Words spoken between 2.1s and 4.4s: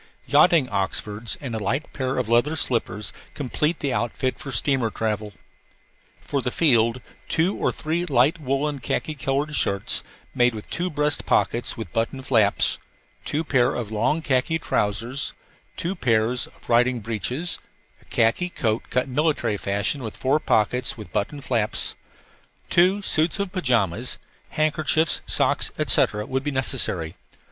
of leather slippers complete the outfit